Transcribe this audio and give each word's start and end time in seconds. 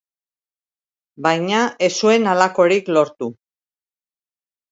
Baina 1.25 1.59
ez 1.87 1.91
zuen 2.01 2.25
halakorik 2.33 2.91
lortu. 2.97 3.27